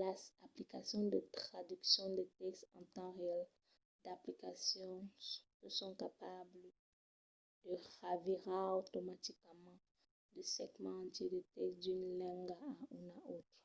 las 0.00 0.20
aplicacions 0.46 1.10
de 1.14 1.20
traduccion 1.44 2.06
de 2.18 2.24
tèxt 2.38 2.62
en 2.78 2.82
temps 2.96 3.14
real- 3.22 3.44
d'aplicacions 4.04 5.12
que 5.58 5.68
son 5.78 5.92
capablas 6.02 6.74
de 7.66 7.74
revirar 8.02 8.62
automaticament 8.78 9.80
de 10.34 10.42
segments 10.56 11.00
entièrs 11.04 11.34
de 11.36 11.40
tèxt 11.54 11.76
d'una 11.82 12.08
lenga 12.22 12.58
a 12.70 12.84
una 13.00 13.16
autra 13.32 13.58